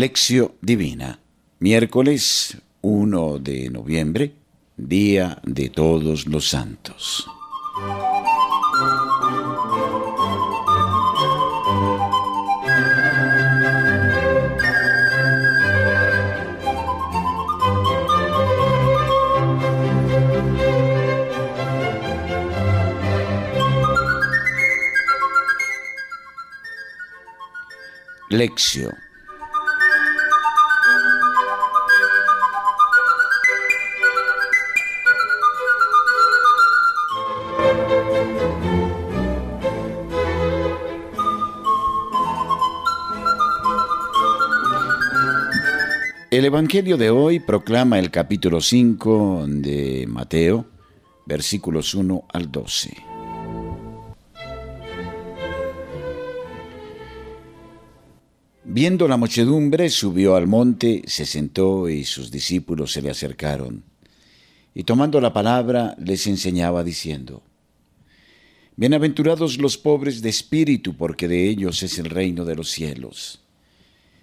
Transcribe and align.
Lección 0.00 0.52
Divina, 0.62 1.20
miércoles 1.58 2.56
1 2.80 3.38
de 3.38 3.68
noviembre, 3.68 4.32
Día 4.78 5.42
de 5.44 5.68
Todos 5.68 6.26
los 6.26 6.48
Santos. 6.48 7.28
Evangelio 46.50 46.96
de 46.96 47.10
hoy 47.10 47.38
proclama 47.38 48.00
el 48.00 48.10
capítulo 48.10 48.60
5 48.60 49.44
de 49.46 50.04
Mateo, 50.08 50.66
versículos 51.24 51.94
1 51.94 52.24
al 52.28 52.50
12. 52.50 52.90
Viendo 58.64 59.06
la 59.06 59.16
muchedumbre, 59.16 59.90
subió 59.90 60.34
al 60.34 60.48
monte, 60.48 61.02
se 61.06 61.24
sentó 61.24 61.88
y 61.88 62.02
sus 62.02 62.32
discípulos 62.32 62.90
se 62.90 63.02
le 63.02 63.10
acercaron. 63.10 63.84
Y 64.74 64.82
tomando 64.82 65.20
la 65.20 65.32
palabra, 65.32 65.94
les 66.04 66.26
enseñaba 66.26 66.82
diciendo, 66.82 67.44
Bienaventurados 68.74 69.58
los 69.58 69.78
pobres 69.78 70.20
de 70.20 70.30
espíritu, 70.30 70.96
porque 70.96 71.28
de 71.28 71.48
ellos 71.48 71.84
es 71.84 72.00
el 72.00 72.06
reino 72.06 72.44
de 72.44 72.56
los 72.56 72.70
cielos. 72.70 73.40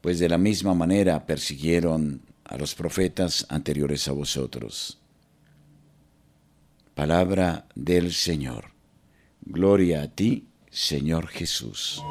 pues 0.00 0.18
de 0.18 0.28
la 0.28 0.38
misma 0.38 0.74
manera 0.74 1.26
persiguieron 1.26 2.22
a 2.44 2.56
los 2.56 2.74
profetas 2.74 3.46
anteriores 3.48 4.08
a 4.08 4.12
vosotros. 4.12 4.98
Palabra 6.94 7.66
del 7.74 8.12
Señor. 8.12 8.72
Gloria 9.42 10.02
a 10.02 10.08
ti, 10.08 10.48
Señor 10.70 11.28
Jesús. 11.28 12.02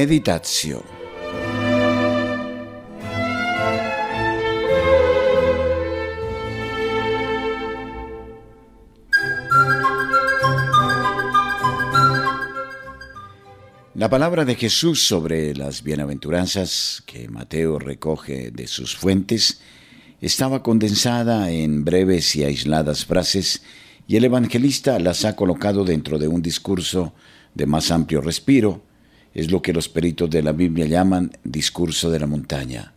Meditación. 0.00 0.82
La 13.96 14.08
palabra 14.08 14.44
de 14.44 14.54
Jesús 14.54 15.02
sobre 15.02 15.56
las 15.56 15.82
bienaventuranzas 15.82 17.02
que 17.04 17.28
Mateo 17.28 17.80
recoge 17.80 18.52
de 18.52 18.68
sus 18.68 18.94
fuentes 18.94 19.60
estaba 20.20 20.62
condensada 20.62 21.50
en 21.50 21.84
breves 21.84 22.36
y 22.36 22.44
aisladas 22.44 23.04
frases 23.04 23.62
y 24.06 24.14
el 24.14 24.26
evangelista 24.26 25.00
las 25.00 25.24
ha 25.24 25.34
colocado 25.34 25.84
dentro 25.84 26.20
de 26.20 26.28
un 26.28 26.40
discurso 26.40 27.14
de 27.56 27.66
más 27.66 27.90
amplio 27.90 28.20
respiro 28.20 28.86
es 29.38 29.52
lo 29.52 29.62
que 29.62 29.72
los 29.72 29.88
peritos 29.88 30.28
de 30.28 30.42
la 30.42 30.50
Biblia 30.50 30.86
llaman 30.86 31.30
discurso 31.44 32.10
de 32.10 32.18
la 32.18 32.26
montaña. 32.26 32.92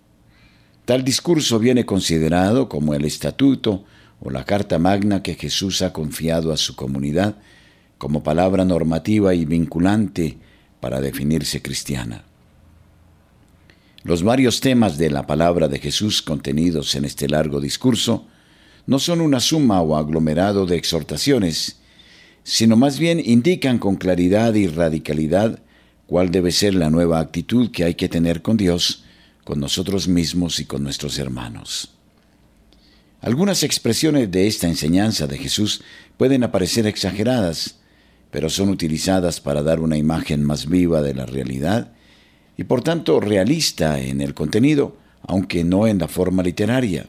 Tal 0.86 1.04
discurso 1.04 1.60
viene 1.60 1.86
considerado 1.86 2.68
como 2.68 2.96
el 2.96 3.06
estatuto 3.06 3.84
o 4.20 4.32
la 4.32 4.44
carta 4.44 4.80
magna 4.80 5.22
que 5.22 5.36
Jesús 5.36 5.84
ha 5.84 5.94
confiado 5.94 6.52
a 6.52 6.58
su 6.58 6.76
comunidad 6.76 7.36
como 8.00 8.24
palabra 8.24 8.66
normativa 8.66 9.36
y 9.36 9.46
vinculante 9.46 10.40
para 10.80 11.00
definirse 11.00 11.62
cristiana. 11.62 12.24
Los 14.02 14.24
varios 14.24 14.62
temas 14.62 14.98
de 14.98 15.12
la 15.12 15.28
palabra 15.28 15.68
de 15.68 15.78
Jesús 15.78 16.24
contenidos 16.24 16.96
en 16.96 17.06
este 17.06 17.30
largo 17.30 17.62
discurso 17.62 18.26
no 18.88 18.98
son 18.98 19.22
una 19.22 19.42
suma 19.42 19.80
o 19.82 19.96
aglomerado 19.96 20.66
de 20.66 20.78
exhortaciones, 20.78 21.82
sino 22.44 22.78
más 22.78 22.98
bien 22.98 23.22
indican 23.24 23.78
con 23.78 23.96
claridad 23.96 24.56
y 24.56 24.66
radicalidad 24.66 25.62
cuál 26.12 26.30
debe 26.30 26.52
ser 26.52 26.76
la 26.76 26.90
nueva 26.90 27.22
actitud 27.22 27.72
que 27.72 27.86
hay 27.86 27.96
que 27.96 28.10
tener 28.10 28.42
con 28.42 28.58
Dios, 28.58 29.06
con 29.46 29.62
nosotros 29.62 30.10
mismos 30.10 30.60
y 30.60 30.66
con 30.66 30.84
nuestros 30.84 31.18
hermanos. 31.18 31.94
Algunas 33.22 33.64
expresiones 33.64 34.30
de 34.30 34.46
esta 34.46 34.68
enseñanza 34.68 35.26
de 35.26 35.38
Jesús 35.38 35.82
pueden 36.18 36.44
aparecer 36.44 36.86
exageradas, 36.86 37.80
pero 38.30 38.50
son 38.50 38.68
utilizadas 38.68 39.40
para 39.40 39.64
dar 39.64 39.80
una 39.80 39.96
imagen 39.96 40.44
más 40.44 40.68
viva 40.68 41.02
de 41.02 41.14
la 41.14 41.26
realidad 41.26 41.94
y 42.58 42.66
por 42.66 42.82
tanto 42.82 43.22
realista 43.22 43.98
en 44.02 44.20
el 44.20 44.34
contenido, 44.34 44.98
aunque 45.22 45.64
no 45.64 45.88
en 45.88 45.98
la 45.98 46.10
forma 46.10 46.44
literaria. 46.44 47.06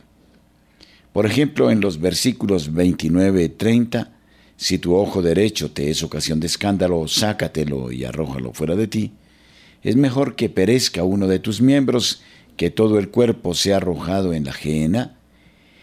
Por 1.12 1.26
ejemplo, 1.26 1.72
en 1.72 1.80
los 1.80 2.00
versículos 2.00 2.72
29 2.72 3.42
y 3.42 3.48
30 3.48 4.12
si 4.62 4.78
tu 4.78 4.94
ojo 4.94 5.22
derecho 5.22 5.72
te 5.72 5.90
es 5.90 6.04
ocasión 6.04 6.38
de 6.38 6.46
escándalo, 6.46 7.08
sácatelo 7.08 7.90
y 7.90 8.04
arrójalo 8.04 8.52
fuera 8.52 8.76
de 8.76 8.86
ti. 8.86 9.10
Es 9.82 9.96
mejor 9.96 10.36
que 10.36 10.48
perezca 10.48 11.02
uno 11.02 11.26
de 11.26 11.40
tus 11.40 11.60
miembros 11.60 12.22
que 12.56 12.70
todo 12.70 13.00
el 13.00 13.08
cuerpo 13.08 13.54
sea 13.54 13.78
arrojado 13.78 14.32
en 14.32 14.44
la 14.44 14.52
gehenna. 14.52 15.16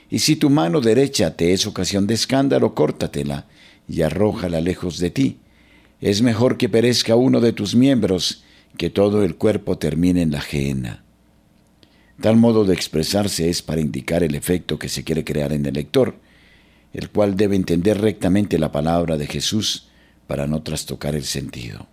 Y 0.09 0.19
si 0.19 0.37
tu 0.37 0.49
mano 0.49 0.79
derecha 0.79 1.35
te 1.35 1.51
es 1.51 1.67
ocasión 1.67 2.07
de 2.07 2.13
escándalo, 2.13 2.73
córtatela 2.73 3.47
y 3.89 4.01
arrójala 4.01 4.61
lejos 4.61 4.97
de 4.99 5.09
ti. 5.09 5.39
Es 5.99 6.21
mejor 6.21 6.55
que 6.55 6.69
perezca 6.69 7.17
uno 7.17 7.41
de 7.41 7.51
tus 7.51 7.75
miembros 7.75 8.45
que 8.77 8.89
todo 8.89 9.25
el 9.25 9.35
cuerpo 9.35 9.77
termine 9.77 10.21
en 10.21 10.31
la 10.31 10.39
gehenna. 10.39 11.03
Tal 12.21 12.37
modo 12.37 12.63
de 12.63 12.75
expresarse 12.75 13.49
es 13.49 13.61
para 13.61 13.81
indicar 13.81 14.23
el 14.23 14.35
efecto 14.35 14.79
que 14.79 14.87
se 14.87 15.03
quiere 15.03 15.25
crear 15.25 15.51
en 15.51 15.65
el 15.65 15.73
lector, 15.73 16.15
el 16.94 17.09
cual 17.09 17.36
debe 17.36 17.56
entender 17.56 18.00
rectamente 18.01 18.57
la 18.57 18.71
palabra 18.71 19.18
de 19.18 19.27
Jesús 19.27 19.89
para 20.27 20.47
no 20.47 20.62
trastocar 20.62 21.15
el 21.15 21.25
sentido. 21.25 21.88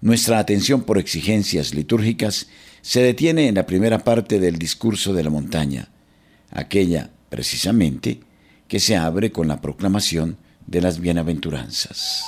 Nuestra 0.00 0.38
atención 0.38 0.82
por 0.82 0.98
exigencias 0.98 1.74
litúrgicas 1.74 2.48
se 2.80 3.02
detiene 3.02 3.46
en 3.46 3.54
la 3.54 3.66
primera 3.66 4.00
parte 4.00 4.40
del 4.40 4.58
discurso 4.58 5.12
de 5.12 5.22
la 5.22 5.30
montaña, 5.30 5.90
aquella, 6.50 7.10
precisamente, 7.28 8.20
que 8.66 8.80
se 8.80 8.96
abre 8.96 9.30
con 9.30 9.46
la 9.46 9.60
proclamación 9.60 10.38
de 10.66 10.80
las 10.80 10.98
bienaventuranzas. 10.98 12.24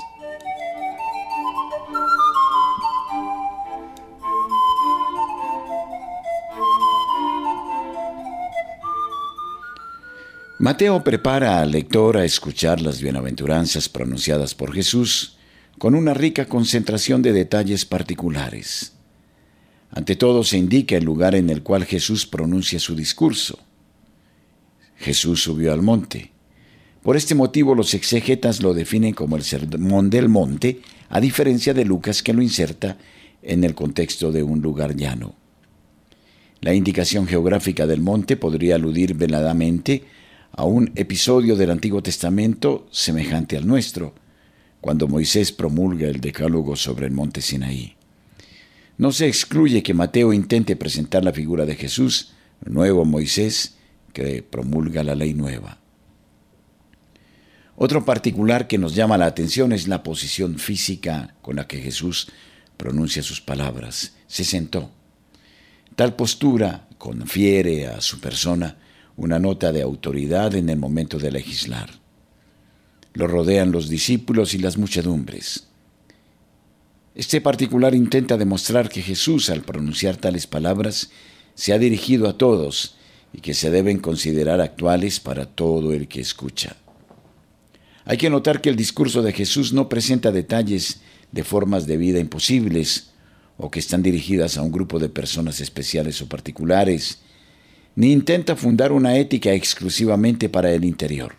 Mateo 10.59 11.03
prepara 11.03 11.61
al 11.61 11.73
lector 11.73 12.17
a 12.17 12.25
escuchar 12.25 12.81
las 12.81 13.03
bienaventuranzas 13.03 13.89
pronunciadas 13.89 14.55
por 14.55 14.73
Jesús 14.73 15.37
con 15.79 15.97
una 15.97 16.15
rica 16.15 16.47
concentración 16.47 17.23
de 17.23 17.33
detalles 17.33 17.85
particulares. 17.85 18.93
Ante 19.91 20.15
todo 20.15 20.45
se 20.45 20.57
indica 20.57 20.97
el 20.97 21.05
lugar 21.05 21.35
en 21.35 21.51
el 21.51 21.65
cual 21.65 21.85
Jesús 21.85 22.25
pronuncia 22.25 22.79
su 22.79 22.95
discurso. 22.95 23.59
Jesús 24.97 25.43
subió 25.43 25.73
al 25.73 25.83
monte. 25.83 26.31
Por 27.03 27.17
este 27.17 27.35
motivo 27.35 27.75
los 27.75 27.93
exegetas 27.93 28.63
lo 28.63 28.75
definen 28.75 29.13
como 29.13 29.37
el 29.37 29.43
sermón 29.43 30.09
del 30.09 30.29
monte, 30.29 30.81
a 31.09 31.21
diferencia 31.21 31.75
de 31.75 31.85
Lucas 31.85 32.23
que 32.23 32.33
lo 32.33 32.43
inserta 32.43 32.97
en 33.43 33.65
el 33.65 33.75
contexto 33.75 34.31
de 34.31 34.45
un 34.45 34.63
lugar 34.63 34.95
llano. 34.95 35.35
La 36.61 36.75
indicación 36.75 37.27
geográfica 37.27 37.89
del 37.89 38.01
monte 38.01 38.37
podría 38.37 38.77
aludir 38.77 39.15
veladamente 39.15 40.05
a 40.57 40.65
un 40.65 40.93
episodio 40.95 41.57
del 41.57 41.71
Antiguo 41.71 42.03
Testamento 42.03 42.87
semejante 42.93 43.57
al 43.57 43.67
nuestro, 43.67 44.15
cuando 44.81 45.09
Moisés 45.09 45.51
promulga 45.51 46.07
el 46.07 46.21
decálogo 46.21 46.77
sobre 46.77 47.07
el 47.07 47.13
monte 47.13 47.41
Sinaí. 47.41 47.97
No 48.97 49.11
se 49.11 49.27
excluye 49.27 49.83
que 49.83 49.95
Mateo 49.95 50.33
intente 50.33 50.77
presentar 50.77 51.25
la 51.25 51.33
figura 51.33 51.67
de 51.67 51.75
Jesús, 51.75 52.35
nuevo 52.65 53.05
Moisés, 53.05 53.75
que 54.13 54.43
promulga 54.43 55.03
la 55.03 55.17
ley 55.17 55.35
nueva. 55.35 55.79
Otro 57.77 58.05
particular 58.05 58.69
que 58.69 58.79
nos 58.79 58.95
llama 58.95 59.19
la 59.19 59.27
atención 59.27 59.73
es 59.73 59.89
la 59.89 60.05
posición 60.05 60.61
física 60.61 61.35
con 61.43 61.57
la 61.57 61.67
que 61.67 61.81
Jesús 61.81 62.29
pronuncia 62.77 63.25
sus 63.25 63.41
palabras. 63.41 64.15
Se 64.29 64.45
sentó. 64.45 64.93
Tal 65.97 66.15
postura 66.15 66.87
confiere 66.99 67.89
a 67.89 68.01
su 68.01 68.21
persona 68.21 68.77
una 69.17 69.39
nota 69.39 69.73
de 69.73 69.83
autoridad 69.83 70.55
en 70.55 70.69
el 70.69 70.77
momento 70.77 71.19
de 71.19 71.31
legislar. 71.31 71.91
Lo 73.13 73.27
rodean 73.27 73.71
los 73.71 73.89
discípulos 73.89 74.55
y 74.55 74.59
las 74.59 74.77
muchedumbres. 74.77 75.69
Este 77.15 77.41
particular 77.41 77.95
intenta 77.95 78.37
demostrar 78.37 78.89
que 78.89 79.03
Jesús, 79.03 79.51
al 79.51 79.63
pronunciar 79.63 80.17
tales 80.17 80.49
palabras, 80.49 81.11
se 81.55 81.73
ha 81.73 81.79
dirigido 81.79 82.29
a 82.29 82.37
todos 82.37 82.97
y 83.33 83.41
que 83.41 83.55
se 83.55 83.71
deben 83.71 83.99
considerar 83.99 84.61
actuales 84.61 85.21
para 85.21 85.47
todo 85.47 85.93
el 85.93 86.09
que 86.09 86.21
escucha. 86.21 86.77
Hay 88.05 88.17
que 88.17 88.31
notar 88.31 88.61
que 88.61 88.69
el 88.69 88.77
discurso 88.77 89.23
de 89.23 89.33
Jesús 89.33 89.73
no 89.73 89.89
presenta 89.89 90.33
detalles 90.33 91.01
de 91.33 91.45
formas 91.45 91.87
de 91.87 91.97
vida 91.97 92.19
imposibles 92.19 93.11
o 93.57 93.71
que 93.71 93.79
están 93.79 94.03
dirigidas 94.03 94.59
a 94.59 94.63
un 94.63 94.73
grupo 94.73 94.99
de 94.99 95.09
personas 95.09 95.61
especiales 95.61 96.21
o 96.21 96.29
particulares, 96.29 97.21
ni 97.97 98.13
intenta 98.13 98.57
fundar 98.57 98.93
una 98.93 99.17
ética 99.17 99.53
exclusivamente 99.53 100.49
para 100.49 100.73
el 100.73 100.85
interior. 100.85 101.37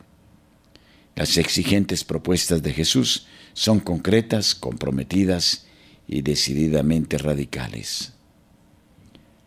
Las 1.16 1.38
exigentes 1.38 2.04
propuestas 2.04 2.62
de 2.62 2.74
Jesús 2.74 3.28
son 3.54 3.80
concretas, 3.80 4.56
comprometidas 4.56 5.66
y 6.08 6.22
decididamente 6.22 7.18
radicales. 7.18 8.14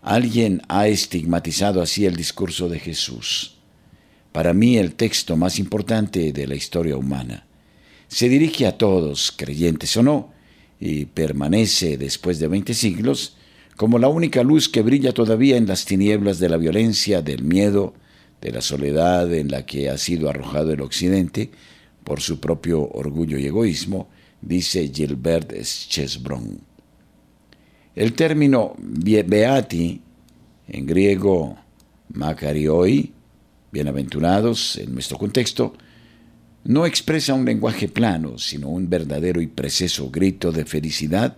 Alguien 0.03 0.63
ha 0.69 0.89
estigmatizado 0.89 1.83
así 1.83 2.07
el 2.07 2.17
discurso 2.17 2.69
de 2.69 2.79
Jesús. 2.79 3.57
Para 4.33 4.55
mí 4.55 4.79
el 4.79 4.95
texto 4.95 5.37
más 5.37 5.59
importante 5.59 6.33
de 6.33 6.47
la 6.47 6.55
historia 6.55 6.97
humana. 6.97 7.47
Se 8.09 8.29
dirige 8.29 8.67
a 8.67 8.79
todos, 8.79 9.33
creyentes 9.33 9.97
o 9.97 10.03
no, 10.03 10.33
y 10.81 11.07
permanece 11.07 11.99
después 11.99 12.39
de 12.39 12.49
veinte 12.49 12.73
siglos 12.73 13.37
como 13.79 14.01
la 14.01 14.09
única 14.09 14.43
luz 14.43 14.69
que 14.69 14.83
brilla 14.83 15.13
todavía 15.13 15.57
en 15.57 15.69
las 15.69 15.85
tinieblas 15.85 16.41
de 16.41 16.49
la 16.49 16.57
violencia, 16.57 17.23
del 17.23 17.45
miedo, 17.45 17.95
de 18.41 18.51
la 18.51 18.61
soledad 18.61 19.33
en 19.33 19.53
la 19.53 19.65
que 19.67 19.89
ha 19.89 19.97
sido 19.99 20.29
arrojado 20.29 20.73
el 20.73 20.81
Occidente 20.81 21.53
por 22.03 22.21
su 22.21 22.41
propio 22.41 22.83
orgullo 22.83 23.39
y 23.39 23.47
egoísmo, 23.47 24.09
dice 24.43 24.91
Gilbert 24.93 25.53
Schesbron. 25.63 26.61
El 27.95 28.15
término 28.15 28.75
beati, 28.77 30.03
en 30.67 30.85
griego 30.85 31.57
makarioi, 32.15 33.13
bienaventurados 33.71 34.77
en 34.79 34.93
nuestro 34.93 35.19
contexto, 35.19 35.75
no 36.65 36.85
expresa 36.85 37.33
un 37.33 37.45
lenguaje 37.45 37.87
plano, 37.87 38.39
sino 38.39 38.71
un 38.71 38.91
verdadero 38.91 39.41
y 39.41 39.47
preciso 39.47 40.11
grito 40.11 40.51
de 40.51 40.65
felicidad 40.65 41.37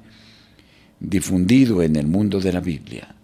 difundido 1.00 1.82
en 1.82 1.97
el 1.97 2.06
mundo 2.06 2.41
de 2.41 2.52
la 2.52 2.61
Biblia. 2.61 3.17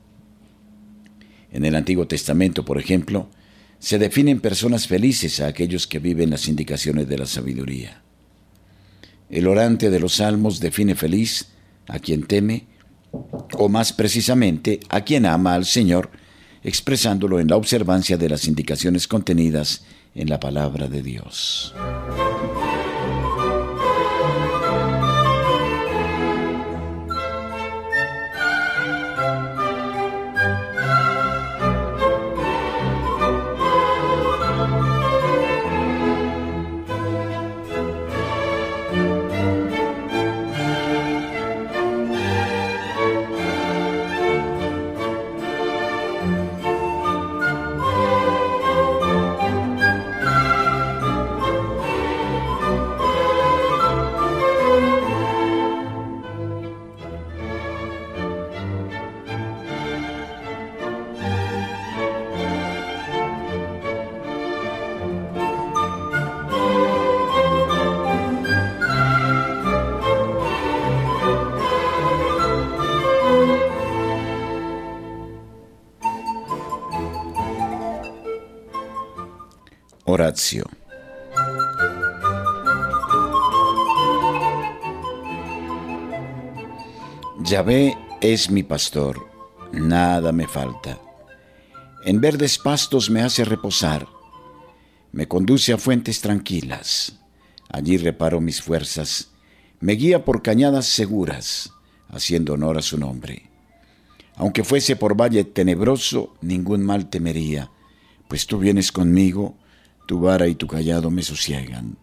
En 1.52 1.64
el 1.64 1.76
Antiguo 1.76 2.06
Testamento, 2.06 2.64
por 2.64 2.78
ejemplo, 2.78 3.28
se 3.78 3.98
definen 3.98 4.40
personas 4.40 4.88
felices 4.88 5.40
a 5.40 5.46
aquellos 5.46 5.86
que 5.86 5.98
viven 5.98 6.30
las 6.30 6.48
indicaciones 6.48 7.08
de 7.08 7.18
la 7.18 7.26
sabiduría. 7.26 8.02
El 9.28 9.46
orante 9.46 9.90
de 9.90 10.00
los 10.00 10.14
salmos 10.14 10.60
define 10.60 10.94
feliz 10.94 11.48
a 11.88 11.98
quien 11.98 12.24
teme, 12.24 12.66
o 13.52 13.68
más 13.68 13.92
precisamente 13.92 14.80
a 14.88 15.02
quien 15.02 15.26
ama 15.26 15.54
al 15.54 15.64
Señor, 15.64 16.10
expresándolo 16.62 17.38
en 17.38 17.48
la 17.48 17.56
observancia 17.56 18.16
de 18.16 18.28
las 18.28 18.46
indicaciones 18.46 19.06
contenidas 19.06 19.84
en 20.14 20.28
la 20.28 20.40
palabra 20.40 20.88
de 20.88 21.02
Dios. 21.02 21.74
Horacio. 80.16 80.64
Yahvé 87.44 87.94
es 88.22 88.50
mi 88.50 88.62
pastor, 88.62 89.28
nada 89.74 90.32
me 90.32 90.48
falta. 90.48 90.98
En 92.02 92.22
verdes 92.22 92.56
pastos 92.56 93.10
me 93.10 93.20
hace 93.20 93.44
reposar, 93.44 94.08
me 95.12 95.28
conduce 95.28 95.74
a 95.74 95.76
fuentes 95.76 96.22
tranquilas. 96.22 97.18
Allí 97.68 97.98
reparo 97.98 98.40
mis 98.40 98.62
fuerzas, 98.62 99.32
me 99.80 99.92
guía 99.96 100.24
por 100.24 100.40
cañadas 100.40 100.86
seguras, 100.86 101.74
haciendo 102.08 102.54
honor 102.54 102.78
a 102.78 102.82
su 102.82 102.96
nombre. 102.96 103.50
Aunque 104.36 104.64
fuese 104.64 104.96
por 104.96 105.14
valle 105.14 105.44
tenebroso, 105.44 106.32
ningún 106.40 106.82
mal 106.86 107.10
temería, 107.10 107.70
pues 108.28 108.46
tú 108.46 108.58
vienes 108.58 108.92
conmigo, 108.92 109.56
tu 110.06 110.20
vara 110.20 110.46
y 110.46 110.54
tu 110.54 110.66
callado 110.66 111.10
me 111.10 111.22
sosiegan. 111.22 111.98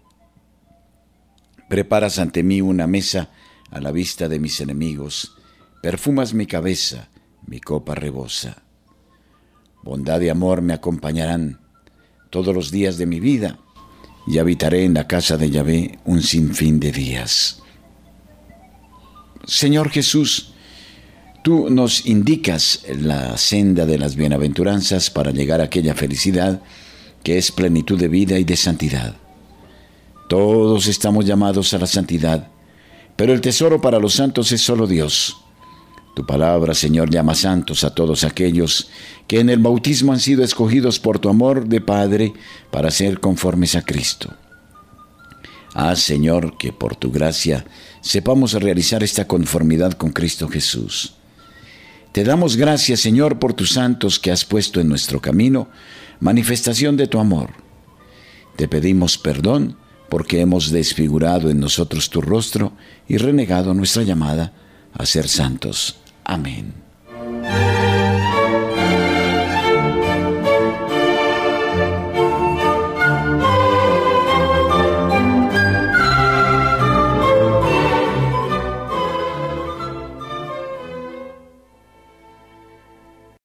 Preparas 1.69 2.19
ante 2.19 2.43
mí 2.43 2.61
una 2.61 2.85
mesa 2.85 3.31
a 3.71 3.79
la 3.79 3.91
vista 3.91 4.27
de 4.27 4.39
mis 4.39 4.61
enemigos, 4.61 5.35
perfumas 5.81 6.33
mi 6.33 6.45
cabeza, 6.45 7.09
mi 7.47 7.59
copa 7.59 7.95
rebosa. 7.95 8.63
Bondad 9.81 10.21
y 10.21 10.29
amor 10.29 10.61
me 10.61 10.73
acompañarán 10.73 11.59
todos 12.29 12.53
los 12.53 12.71
días 12.71 12.97
de 12.97 13.05
mi 13.05 13.19
vida, 13.19 13.59
y 14.25 14.37
habitaré 14.37 14.85
en 14.85 14.93
la 14.93 15.07
casa 15.07 15.37
de 15.37 15.49
Yahvé 15.49 15.99
un 16.05 16.21
sinfín 16.21 16.79
de 16.79 16.91
días. 16.91 17.61
Señor 19.45 19.89
Jesús, 19.89 20.53
tú 21.43 21.69
nos 21.69 22.05
indicas 22.05 22.85
la 22.87 23.37
senda 23.37 23.85
de 23.85 23.97
las 23.97 24.15
bienaventuranzas 24.15 25.09
para 25.09 25.31
llegar 25.31 25.59
a 25.59 25.65
aquella 25.65 25.93
felicidad 25.93 26.61
que 27.23 27.37
es 27.37 27.51
plenitud 27.51 27.99
de 27.99 28.07
vida 28.07 28.37
y 28.37 28.43
de 28.43 28.57
santidad. 28.57 29.15
Todos 30.29 30.87
estamos 30.87 31.25
llamados 31.25 31.73
a 31.73 31.77
la 31.77 31.87
santidad, 31.87 32.49
pero 33.15 33.33
el 33.33 33.41
tesoro 33.41 33.81
para 33.81 33.99
los 33.99 34.13
santos 34.13 34.51
es 34.51 34.61
solo 34.61 34.87
Dios. 34.87 35.37
Tu 36.15 36.25
palabra, 36.25 36.73
Señor, 36.73 37.09
llama 37.09 37.33
santos 37.33 37.83
a 37.83 37.95
todos 37.95 38.23
aquellos 38.23 38.89
que 39.27 39.39
en 39.39 39.49
el 39.49 39.59
bautismo 39.59 40.11
han 40.11 40.19
sido 40.19 40.43
escogidos 40.43 40.99
por 40.99 41.17
tu 41.17 41.29
amor 41.29 41.67
de 41.67 41.81
Padre 41.81 42.33
para 42.71 42.91
ser 42.91 43.19
conformes 43.19 43.75
a 43.75 43.81
Cristo. 43.81 44.33
Haz, 45.73 46.01
Señor, 46.01 46.57
que 46.57 46.71
por 46.71 46.95
tu 46.95 47.11
gracia 47.11 47.65
sepamos 48.01 48.53
realizar 48.53 49.01
esta 49.01 49.27
conformidad 49.27 49.93
con 49.93 50.11
Cristo 50.11 50.47
Jesús. 50.47 51.15
Te 52.11 52.23
damos 52.23 52.57
gracias, 52.57 52.99
Señor, 52.99 53.39
por 53.39 53.53
tus 53.53 53.71
santos 53.71 54.19
que 54.19 54.31
has 54.31 54.45
puesto 54.45 54.79
en 54.79 54.87
nuestro 54.87 55.19
camino, 55.19 55.69
manifestación 56.23 56.95
de 56.95 57.07
tu 57.07 57.19
amor. 57.19 57.49
Te 58.55 58.69
pedimos 58.69 59.17
perdón 59.17 59.75
porque 60.09 60.39
hemos 60.39 60.71
desfigurado 60.71 61.49
en 61.49 61.59
nosotros 61.59 62.09
tu 62.09 62.21
rostro 62.21 62.71
y 63.09 63.17
renegado 63.17 63.73
nuestra 63.73 64.03
llamada 64.03 64.53
a 64.93 65.05
ser 65.05 65.27
santos. 65.27 65.97
Amén. 66.23 66.82